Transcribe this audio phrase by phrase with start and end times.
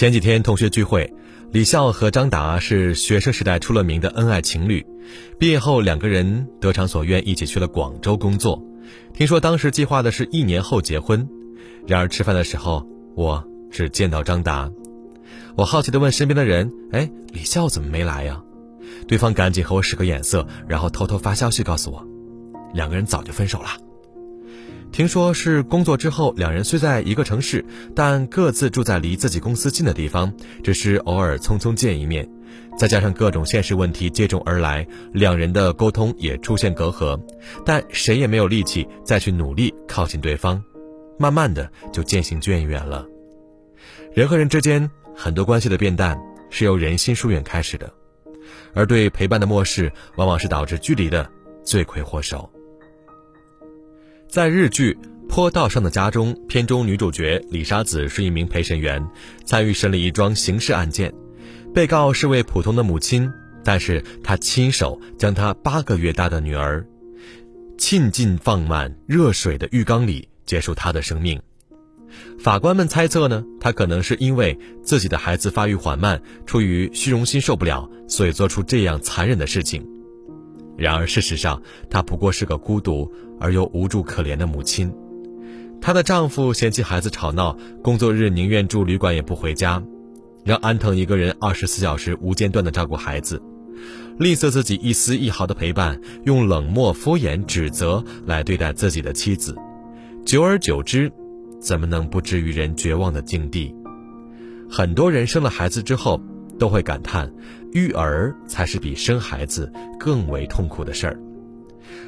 [0.00, 1.12] 前几天同学聚会，
[1.52, 4.82] 李笑和张达是学生时代出了名的恩爱情侣。
[5.38, 8.64] 毕业后，两个人得偿所愿，一起去了广州工作。
[9.12, 11.28] 听说当时计划的是一年后结婚。
[11.86, 14.72] 然而吃饭的时候，我只见到张达。
[15.54, 18.42] 我好奇地问身边的人：“哎，李笑怎么没来呀？”
[19.06, 22.02] 对方赶紧和我使个眼色，然后偷偷发消息告诉我，
[22.72, 23.68] 两个人早就分手了。
[24.92, 30.32] 听说是工作之后，两人虽在一个城市，但各自住在离自己公司近的地方，
[30.64, 32.28] 只是偶尔匆匆见一面。
[32.76, 37.18] 再加上各种现实问题接踵而来，两人的沟通也出现隔阂，
[37.64, 40.62] 但谁也没有力气再去努力靠近对方，
[41.18, 43.06] 慢慢的就渐行渐远了。
[44.12, 47.92] 人和人之间很多关系的变淡，是由人心疏远开始的，
[48.74, 51.30] 而对陪伴的漠视，往往是导致距离的
[51.64, 52.50] 罪魁祸首。
[54.30, 54.96] 在日剧
[55.28, 59.04] 《坡道上的家》中，片中女主角李沙子是一名陪审员，
[59.44, 61.12] 参与审理一桩刑事案件。
[61.74, 63.28] 被告是位普通的母亲，
[63.64, 66.86] 但是她亲手将她八个月大的女儿
[67.76, 71.42] 浸进放满热水的浴缸里，结束她的生命。
[72.38, 79.84] 法官们猜测呢，她可能是因为自己的孩子发育缓慢，出于虚荣心受不了，所以做出这样残忍的事情。
[80.80, 84.90] 然而，事实上，她不过是个孤独而又无助可怜的母亲。
[85.78, 89.82] 她的丈夫嫌弃孩子吵闹，工作日宁愿住旅馆也不回家，
[90.42, 93.42] 让安藤一个人二十四小时无间断地照顾孩子，
[94.18, 99.54] 吝啬自己一丝一毫的陪伴，用冷漠、敷衍、指责来对待自己的妻子。
[100.24, 101.12] 久而久之，
[101.60, 103.74] 怎么能不至于人绝望的境地？
[104.70, 106.18] 很多人生了孩子之后。
[106.60, 107.32] 都会感叹，
[107.72, 111.18] 育儿才是比生孩子更为痛苦的事儿。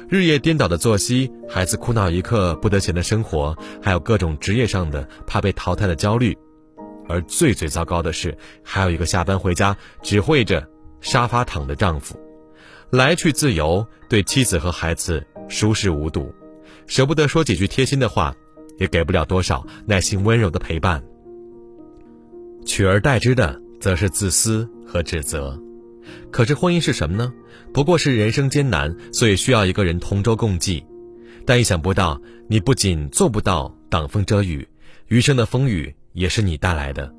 [0.07, 6.37] 日夜颠倒的作息，孩子哭闹一刻不得闲的生活，还有各种职业上的怕被淘汰的焦虑。
[7.09, 10.65] 而最最糟糕的是，还有一个下班回家只会着
[11.01, 12.15] 沙发躺的丈夫，
[12.91, 16.31] 来去自由，对妻子和孩子熟视无睹，
[16.85, 18.33] 舍不得说几句贴心的话，
[18.77, 21.03] 也给不了多少耐心温柔的陪伴，
[22.65, 23.62] 取而代之的。
[23.83, 25.61] 则是自私和指责，
[26.31, 27.33] 可是婚姻是什么呢？
[27.73, 30.85] 不过是人生艰难，所以需要一个人同舟共济。
[31.45, 34.65] 但意想不到，你不仅做不到挡风遮雨，
[35.09, 37.13] 余生的风雨也是你带来的。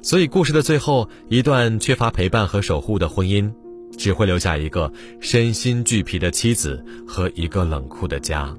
[0.00, 3.52] 所以故事的最后，一段缺乏陪伴和守护的婚姻，
[3.96, 8.56] 只会留下一个身心俱疲的妻子和一个冷酷的家。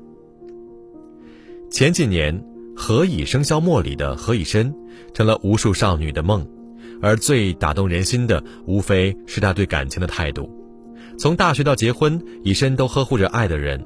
[1.72, 2.38] 前几年，
[2.76, 4.76] 《何以笙箫默》里的何以琛，
[5.14, 6.46] 成了无数少女的梦。
[7.02, 10.50] 而最打动人心的，无非是他对感情的态度。
[11.18, 13.86] 从大学到结婚，以身都呵护着爱的人。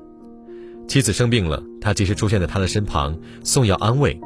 [0.88, 4.20] 妻子生病了，他及时出现在他的身旁，送药安慰。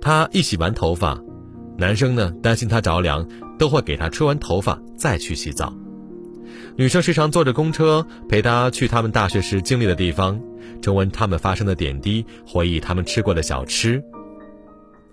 [0.00, 1.20] 他一洗完头发，
[1.76, 3.26] 男生呢担心他着凉，
[3.58, 5.74] 都会给他吹完头发再去洗澡。
[6.76, 10.40] 女生时常坐着公车陪他去他们大学时经历的地方，
[10.80, 14.02] 重温他们发生的点滴，回忆他们吃过的小吃。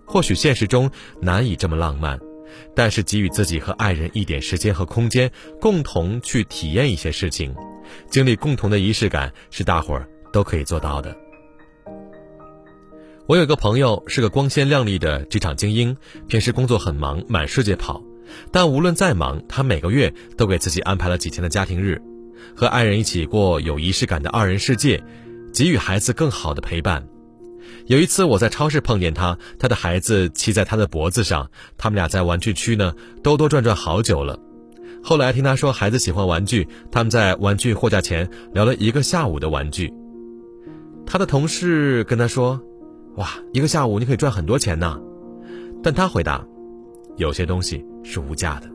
[0.05, 0.89] 或许现实中
[1.21, 2.19] 难以这么浪漫。
[2.75, 7.55] 但是给予自己和爱人一点时间和空间，共同去体验一些事情，
[8.09, 11.15] 经历共同的仪式感，是大伙儿都可以做到的。
[13.27, 15.95] 我有个朋友是个光鲜亮丽的职场精英，
[16.27, 18.03] 平时工作很忙，满世界跑，
[18.51, 22.01] 但无论再忙，他每个月都给自己安排了几天的家庭日，
[22.55, 25.01] 和爱人一起过有仪式感的二人世界，
[25.53, 27.07] 给予孩子更好的陪伴。
[27.87, 34.39] 有一次我在超市碰见他，他的孩子骑在他的脖子上，他们俩在玩具区呢兜兜转转好久了。
[35.03, 39.91] 后来听他说孩子喜欢玩具，他们在玩具货架前聊了一个下午的玩具。
[41.05, 42.61] 他的同事跟他说
[43.17, 45.01] ：“哇，一个下午你可以赚很多钱呢。”
[45.83, 46.45] 但他回答
[47.17, 48.69] ：“有些东西是无价的。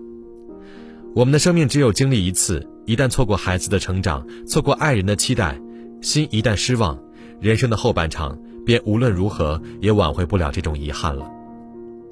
[1.14, 5.58] 我们的生命只有经历一次，一旦错过孩子的成长，错过爱人的期待，
[6.02, 7.00] 心一旦失望，
[7.40, 8.36] 人生的后半场。”
[8.66, 11.24] 便无论如何也挽回不了这种遗憾了，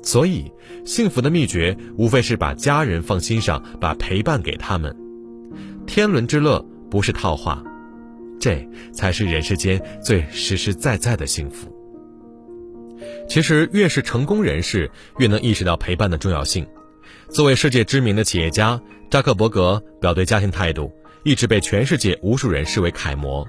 [0.04, 0.50] 所以
[0.86, 4.96] 幸福的秘诀无非是把家人放心上，把陪伴给他们。
[5.84, 7.62] 天伦之乐不是套话，
[8.38, 11.68] 这才是人世间最实实在在的幸福。
[13.28, 16.64] 其实越是成功人士，越能意识到陪伴的重要性。
[17.30, 18.80] 作为世界知名的企业家，
[19.10, 20.92] 扎克伯格表对家庭态度，
[21.24, 23.44] 一直被全世界无数人视为楷模。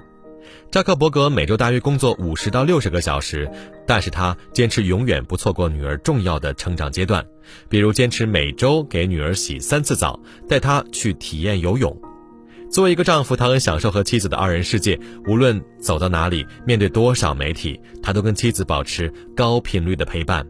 [0.70, 3.50] 扎克伯格每周大约工作五十到六十个小时，
[3.86, 7.24] 但是他坚持永远不错过女儿重要的成长阶段，
[7.68, 11.96] 比如坚持每周给女儿洗三次澡，带她去体验游泳。
[12.70, 20.46] 作为一个丈夫，他很享受和妻子的二人世界，无论走到哪里，面对多少媒体，他都跟妻子保持高频率的陪伴。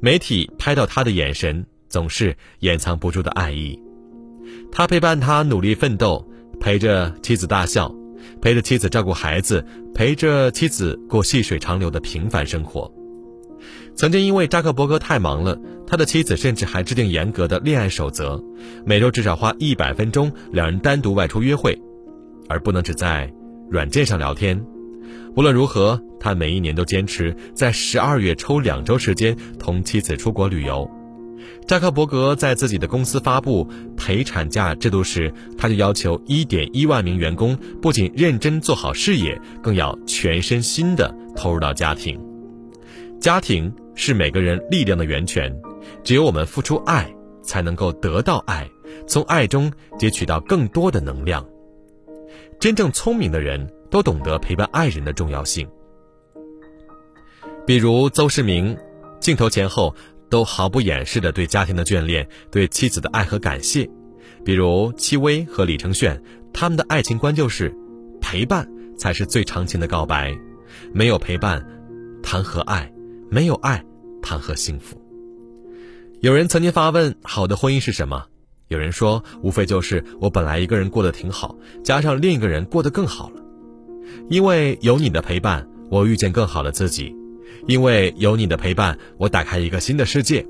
[0.00, 3.78] 媒体拍到他的眼神，总是掩藏不住的爱意。
[4.70, 6.26] 他陪伴他努力奋斗，
[6.60, 7.92] 陪着妻子大笑，
[8.40, 9.64] 陪着妻子照顾孩子，
[9.94, 12.92] 陪着妻子过细水长流的平凡生活。
[13.94, 18.42] 曾经因为扎克伯格太忙了，他的妻子甚至还制定严格的恋爱守则，
[18.86, 21.78] 每周至少花一百分钟两人单独外出约会，
[22.48, 23.30] 而不能只在
[23.68, 24.64] 软件上聊天。
[25.36, 30.90] 无论如何，他每一年都坚持在十二月抽两周时间同妻子出国旅游。
[31.66, 42.20] 扎克伯格在自己的公司发布陪产假制度时，他就要求一点一万名员工不仅认真做好事业，更要全身心的投入到家庭。
[43.20, 45.54] 家庭是每个人力量的源泉，
[46.02, 48.68] 只有我们付出爱，才能够得到爱，
[49.06, 51.46] 从爱中汲取到更多的能量。
[52.58, 55.68] 真正聪明的人都懂得陪伴爱人的重要性，
[57.66, 58.76] 比如邹市明，
[59.18, 59.94] 镜头前后
[60.30, 63.86] 都毫不掩饰的对家庭的眷恋，对妻子的爱和感谢；
[64.44, 66.18] 比如戚薇和李承铉，
[66.52, 67.74] 他们的爱情观就是
[68.20, 68.66] 陪伴
[68.96, 70.32] 才是最长情的告白，
[70.92, 71.66] 没有陪伴，
[72.22, 72.90] 谈何爱？
[73.28, 73.84] 没有爱，
[74.22, 75.00] 谈何幸福？
[76.20, 78.24] 有人曾经发问：好的婚姻是什么？
[78.68, 83.42] 有人说，无非就是我本来一个人过得挺好，加上另一个人过得更好了。
[84.28, 87.12] 因为有你的陪伴，我遇见更好的自己；
[87.66, 90.44] 因为有你的陪伴，我打开一个新的世界；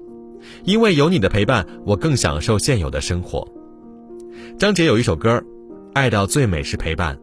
[0.64, 3.46] 因为有你的陪伴，我更享受现有的生活。
[4.58, 5.42] 张杰有一首歌，
[5.94, 7.18] 爱到最美是陪伴，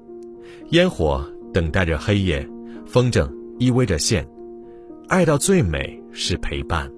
[0.71, 2.47] 烟火等待着黑夜，
[2.85, 3.29] 风筝
[3.59, 4.27] 依偎着线，
[5.07, 6.91] 爱到最美是陪伴。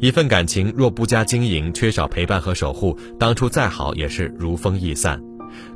[0.00, 5.22] 一份感情若不加经营，缺少陪伴和守护，当初再好也是如风易散。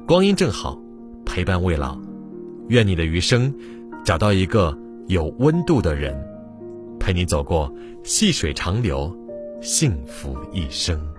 [0.07, 0.81] 光阴正好，
[1.27, 2.01] 陪伴未老。
[2.69, 3.53] 愿你的余生，
[4.03, 4.77] 找到一个
[5.07, 6.15] 有温度的人，
[6.99, 7.73] 陪你走过
[8.03, 9.15] 细水长流，
[9.61, 11.14] 幸福一生。